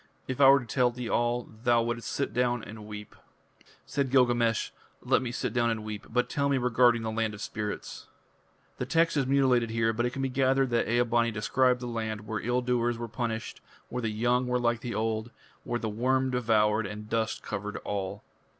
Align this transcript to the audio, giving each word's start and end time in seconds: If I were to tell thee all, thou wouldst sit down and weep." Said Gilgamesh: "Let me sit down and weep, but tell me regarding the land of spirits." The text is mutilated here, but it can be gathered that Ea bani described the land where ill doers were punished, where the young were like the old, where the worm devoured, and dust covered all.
If 0.27 0.41
I 0.41 0.49
were 0.49 0.59
to 0.61 0.65
tell 0.65 0.89
thee 0.89 1.07
all, 1.11 1.47
thou 1.63 1.83
wouldst 1.83 2.09
sit 2.11 2.33
down 2.33 2.63
and 2.63 2.87
weep." 2.87 3.15
Said 3.85 4.09
Gilgamesh: 4.09 4.71
"Let 5.03 5.21
me 5.21 5.31
sit 5.31 5.53
down 5.53 5.69
and 5.69 5.83
weep, 5.83 6.07
but 6.09 6.27
tell 6.27 6.49
me 6.49 6.57
regarding 6.57 7.03
the 7.03 7.11
land 7.11 7.35
of 7.35 7.41
spirits." 7.41 8.07
The 8.79 8.87
text 8.87 9.15
is 9.15 9.27
mutilated 9.27 9.69
here, 9.69 9.93
but 9.93 10.07
it 10.07 10.09
can 10.09 10.23
be 10.23 10.29
gathered 10.29 10.71
that 10.71 10.89
Ea 10.89 11.03
bani 11.03 11.29
described 11.29 11.81
the 11.81 11.85
land 11.85 12.21
where 12.25 12.39
ill 12.39 12.61
doers 12.63 12.97
were 12.97 13.07
punished, 13.07 13.61
where 13.89 14.01
the 14.01 14.09
young 14.09 14.47
were 14.47 14.57
like 14.57 14.79
the 14.81 14.95
old, 14.95 15.29
where 15.63 15.77
the 15.79 15.87
worm 15.87 16.31
devoured, 16.31 16.87
and 16.87 17.07
dust 17.07 17.43
covered 17.43 17.77
all. 17.85 18.23